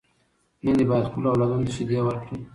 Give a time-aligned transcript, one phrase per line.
[0.63, 2.39] میندې باید خپلو اولادونو ته شیدې ورکړي.